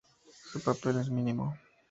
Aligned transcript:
Su 0.49 0.59
papel 0.61 0.97
es 0.99 1.11
mínimo. 1.11 1.55